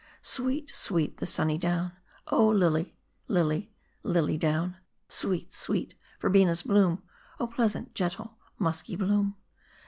Sweet, 0.23 0.71
sweet 0.73 1.17
the 1.17 1.27
sunny 1.27 1.59
down, 1.59 1.91
Oh! 2.25 2.47
lily, 2.49 2.95
lily, 3.27 3.71
lily 4.01 4.35
down! 4.35 4.77
Sweet, 5.07 5.53
sweet, 5.53 5.93
Verbena's 6.19 6.63
bloom! 6.63 7.03
Oh! 7.39 7.45
pleasant, 7.45 7.93
gentle, 7.93 8.35
musky 8.57 8.95
bloom 8.95 9.35